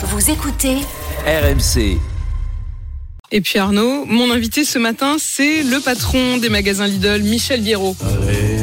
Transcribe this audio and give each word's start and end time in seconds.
Vous 0.00 0.30
écoutez 0.30 0.76
RMC. 1.26 1.98
Et 3.32 3.40
puis 3.40 3.58
Arnaud, 3.58 4.04
mon 4.04 4.30
invité 4.30 4.64
ce 4.64 4.78
matin, 4.78 5.16
c'est 5.18 5.64
le 5.64 5.80
patron 5.80 6.36
des 6.36 6.48
magasins 6.48 6.86
Lidl, 6.86 7.22
Michel 7.24 7.62
Biérot. 7.62 7.96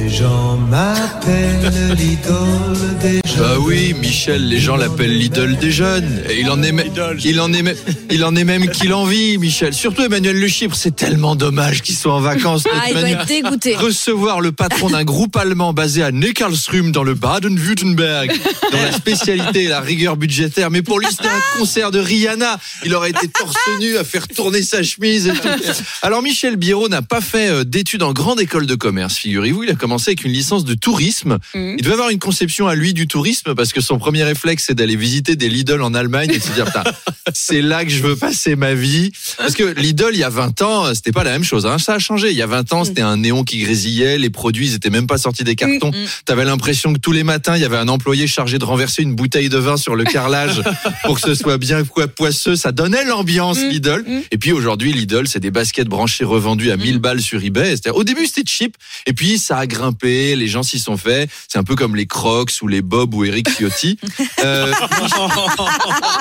Les 0.06 0.12
gens 0.12 0.58
m'appellent 0.58 1.96
l'idole 1.98 2.98
des 3.02 3.22
Bah 3.40 3.56
oui, 3.60 3.96
Michel, 4.00 4.48
les 4.48 4.60
gens 4.60 4.76
l'appellent 4.76 5.18
l'idole 5.18 5.58
des 5.58 5.72
jeunes. 5.72 6.22
Et 6.30 6.42
il 6.42 6.50
en 6.52 6.62
est, 6.62 6.72
même- 6.72 6.86
il 7.24 7.42
en 7.42 7.52
est, 7.52 7.64
même- 7.64 7.76
il 8.12 8.24
en 8.24 8.36
est 8.36 8.44
même 8.44 8.70
qu'il 8.70 8.94
en 8.94 9.06
vit, 9.06 9.40
Michel. 9.40 9.74
Surtout 9.74 10.04
Emmanuel 10.04 10.40
Le 10.40 10.48
Chypre, 10.48 10.76
c'est 10.76 10.96
tellement 10.96 11.36
dommage 11.36 11.82
qu'il 11.82 11.96
soit 11.96 12.14
en 12.14 12.20
vacances. 12.22 12.66
Ah, 12.72 12.84
il 12.88 12.94
doit 12.94 13.10
être 13.10 13.26
dégoûté. 13.26 13.76
Recevoir 13.76 14.42
le 14.42 14.52
patron 14.52 14.90
d'un 14.92 15.04
groupe 15.04 15.36
allemand 15.38 15.74
basé 15.74 16.04
à 16.04 16.12
Neckarsulm 16.12 16.92
dans 16.92 17.04
le 17.04 17.16
Baden-Württemberg, 17.16 18.32
dont 18.72 18.82
la 18.84 18.92
spécialité 18.92 19.64
est 19.66 19.70
la 19.70 19.82
rigueur 19.82 20.18
budgétaire. 20.18 20.70
Mais 20.70 20.84
pour 20.84 21.00
lui, 21.00 21.08
c'était 21.10 21.28
un 21.30 21.58
concert 21.60 21.90
de 21.90 22.00
Rihanna. 22.00 22.60
Il 22.86 22.94
aurait 22.94 23.10
été 23.10 23.28
torse 23.28 23.56
nu 23.80 23.98
à 23.98 24.04
faire 24.04 24.28
tourner 24.28 24.62
sa 24.62 24.84
chemise 24.84 25.28
et 25.28 25.32
tout. 25.34 25.48
Alors, 26.04 26.22
Michel 26.22 26.58
Biérot 26.58 26.90
n'a 26.90 27.02
pas 27.02 27.22
fait 27.22 27.50
euh, 27.50 27.64
d'études 27.64 28.04
en 28.04 28.14
grande 28.14 28.40
école 28.40 28.68
de 28.68 28.76
commerce, 28.76 29.16
figurez-vous. 29.18 29.64
Il 29.64 29.72
a 29.72 29.74
commencé 29.76 29.95
avec 30.08 30.24
une 30.24 30.32
licence 30.32 30.66
de 30.66 30.74
tourisme. 30.74 31.38
Mhm. 31.54 31.76
Il 31.78 31.84
devait 31.84 31.94
avoir 31.94 32.10
une 32.10 32.20
conception 32.20 32.68
à 32.68 32.76
lui 32.76 32.94
du 32.94 33.08
tourisme 33.08 33.56
parce 33.56 33.74
que 33.74 33.82
son 33.82 33.98
premier 33.98 34.24
réflexe, 34.24 34.66
c'est 34.68 34.76
d'aller 34.76 34.96
visiter 34.96 35.36
des 35.36 35.50
Lidl 35.50 35.82
en 35.82 35.94
Allemagne 35.94 36.32
et 36.34 36.38
de 36.38 36.44
se 36.44 36.52
dire, 36.52 36.66
c'est 37.34 37.62
là 37.62 37.84
que 37.86 37.92
je 37.92 38.02
veux 38.02 38.16
passer 38.16 38.56
ma 38.56 38.74
vie. 38.74 39.12
Parce 39.38 39.54
que 39.54 39.64
Lidl, 39.64 40.10
il 40.14 40.20
y 40.20 40.24
a 40.24 40.30
20 40.30 40.62
ans, 40.62 40.94
c'était 40.94 41.12
pas 41.12 41.24
la 41.24 41.32
même 41.32 41.44
chose. 41.44 41.66
hein. 41.66 41.78
Ça 41.78 41.94
a 41.96 42.00
changé. 42.00 42.32
Il 42.32 42.38
y 42.38 42.42
a 42.42 42.48
20 42.48 42.74
ans, 42.74 42.84
c'était 42.84 43.02
un 43.02 43.18
néon 43.18 43.44
qui 43.44 43.60
grésillait. 43.60 44.18
Les 44.18 44.30
produits, 44.30 44.68
ils 44.70 44.76
étaient 44.76 44.90
même 44.90 45.08
pas 45.08 45.18
sortis 45.18 45.44
des 45.44 45.56
cartons. 45.56 45.92
T'avais 46.26 46.46
l'impression 46.46 46.94
que 46.94 47.00
tous 47.00 47.12
les 47.12 47.24
matins, 47.24 47.56
il 47.56 47.62
y 47.62 47.66
avait 47.66 47.78
un 47.78 47.88
employé 47.88 48.28
chargé 48.28 48.58
de 48.60 48.66
renverser 48.66 49.02
une 49.04 49.16
bouteille 49.16 49.50
de 49.50 49.58
vin 49.58 49.78
sur 49.78 49.96
le 49.96 50.04
carrelage 50.04 50.62
pour 51.06 51.20
que 51.20 51.28
ce 51.28 51.36
soit 51.36 51.58
bien 51.58 51.84
poisseux. 52.16 52.56
Ça 52.56 52.72
donnait 52.72 53.06
l'ambiance. 53.06 53.60
Lidl. 53.60 54.04
Et 54.32 54.38
puis 54.38 54.52
aujourd'hui, 54.52 54.94
Lidl, 54.94 55.28
c'est 55.28 55.40
des 55.40 55.52
baskets 55.52 55.88
branchées 55.88 56.24
revendues 56.26 56.72
à 56.72 56.78
1000 56.78 57.00
balles 57.00 57.22
sur 57.22 57.44
eBay. 57.44 57.76
Au 57.94 58.04
début, 58.04 58.26
c'était 58.26 58.44
cheap. 58.46 58.76
Et 59.06 59.14
puis, 59.14 59.38
ça 59.38 59.58
a 59.58 59.68
grimpé. 59.68 59.85
Les 60.36 60.48
gens 60.48 60.64
s'y 60.64 60.80
sont 60.80 60.98
fait. 60.98 61.30
C'est 61.48 61.58
un 61.58 61.64
peu 61.64 61.76
comme 61.76 61.96
les 61.96 62.06
Crocs 62.06 62.52
ou 62.62 62.68
les 62.68 62.82
Bob 62.82 63.14
ou 63.14 63.24
Eric 63.26 63.50
Ciotti. 63.50 63.98
Euh, 64.44 64.72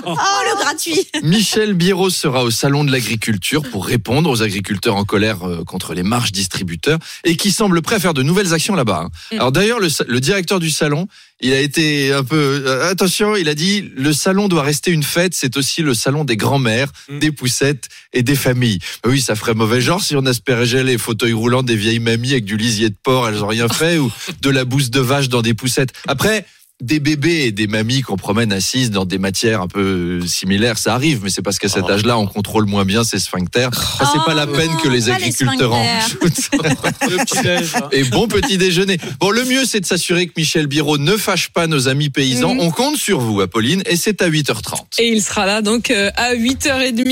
Oh, 0.06 0.16
le 0.16 0.62
gratuit. 0.62 1.06
Michel 1.22 1.74
Biérot 1.74 2.10
sera 2.10 2.44
au 2.44 2.50
salon 2.50 2.84
de 2.84 2.92
l'agriculture 2.92 3.62
pour 3.70 3.86
répondre 3.86 4.30
aux 4.30 4.42
agriculteurs 4.42 4.96
en 4.96 5.04
colère 5.04 5.46
euh, 5.48 5.64
contre 5.64 5.94
les 5.94 6.02
marges 6.02 6.32
distributeurs 6.32 6.98
et 7.24 7.36
qui 7.36 7.50
semble 7.50 7.80
prêt 7.82 7.96
à 7.96 8.00
faire 8.00 8.14
de 8.14 8.22
nouvelles 8.22 8.52
actions 8.52 8.74
là-bas. 8.74 9.06
hein. 9.06 9.10
Mm. 9.32 9.36
Alors 9.36 9.52
d'ailleurs, 9.52 9.78
le 9.80 10.20
directeur 10.20 10.60
du 10.60 10.70
salon, 10.70 11.06
il 11.40 11.52
a 11.52 11.60
été 11.60 12.12
un 12.12 12.24
peu 12.24 12.62
euh, 12.66 12.90
attention, 12.90 13.36
il 13.36 13.48
a 13.48 13.54
dit 13.54 13.90
le 13.96 14.12
salon 14.12 14.48
doit 14.48 14.62
rester 14.62 14.90
une 14.90 15.02
fête, 15.02 15.34
c'est 15.34 15.56
aussi 15.56 15.82
le 15.82 15.94
salon 15.94 16.24
des 16.24 16.36
grands-mères, 16.36 16.90
Mm. 17.08 17.18
des 17.18 17.32
poussettes 17.32 17.88
et 18.12 18.22
des 18.22 18.36
familles. 18.36 18.78
Bah 19.02 19.10
oui, 19.10 19.20
ça 19.20 19.34
ferait 19.34 19.54
mauvais 19.54 19.80
genre 19.80 20.02
si 20.02 20.16
on 20.16 20.24
aspergeait 20.26 20.84
les 20.84 20.96
fauteuils 20.96 21.32
roulants 21.32 21.62
des 21.62 21.76
vieilles 21.76 21.98
mamies 21.98 22.32
avec 22.32 22.44
du 22.44 22.56
lisier 22.56 22.88
de 22.88 22.96
porc, 23.02 23.28
elles 23.28 23.42
ont 23.42 23.48
rien 23.48 23.68
fait 23.68 23.98
ou 23.98 24.10
de 24.40 24.50
la 24.50 24.64
bouse 24.64 24.90
de 24.90 25.00
vache 25.00 25.28
dans 25.28 25.42
des 25.42 25.54
poussettes. 25.54 25.92
Après 26.06 26.46
des 26.82 26.98
bébés 26.98 27.44
et 27.44 27.52
des 27.52 27.68
mamies 27.68 28.02
qu'on 28.02 28.16
promène 28.16 28.52
assises 28.52 28.90
dans 28.90 29.04
des 29.04 29.18
matières 29.18 29.60
un 29.60 29.68
peu 29.68 30.20
similaires, 30.26 30.76
ça 30.76 30.94
arrive, 30.94 31.20
mais 31.22 31.30
c'est 31.30 31.40
parce 31.40 31.60
qu'à 31.60 31.68
cet 31.68 31.88
âge-là, 31.88 32.18
on 32.18 32.26
contrôle 32.26 32.66
moins 32.66 32.84
bien 32.84 33.04
ses 33.04 33.20
sphincters. 33.20 33.72
Ça, 33.72 34.10
c'est 34.12 34.18
Oh 34.18 34.26
pas 34.26 34.34
la 34.34 34.46
peine 34.46 34.70
que 34.82 34.88
les 34.88 35.08
agriculteurs 35.08 35.72
en 35.72 36.00
sphincters. 36.00 37.88
Et 37.92 38.04
bon 38.04 38.26
petit 38.26 38.58
déjeuner. 38.58 38.98
Bon, 39.20 39.30
le 39.30 39.44
mieux, 39.44 39.64
c'est 39.66 39.80
de 39.80 39.86
s'assurer 39.86 40.26
que 40.26 40.32
Michel 40.36 40.66
Biro 40.66 40.98
ne 40.98 41.16
fâche 41.16 41.50
pas 41.50 41.66
nos 41.68 41.88
amis 41.88 42.10
paysans. 42.10 42.54
Mhm. 42.54 42.60
On 42.60 42.70
compte 42.70 42.96
sur 42.96 43.20
vous, 43.20 43.40
Apolline, 43.40 43.82
et 43.86 43.96
c'est 43.96 44.20
à 44.20 44.28
8h30. 44.28 44.98
Et 44.98 45.08
il 45.08 45.22
sera 45.22 45.46
là 45.46 45.62
donc 45.62 45.90
euh, 45.90 46.10
à 46.16 46.34
8h30. 46.34 47.04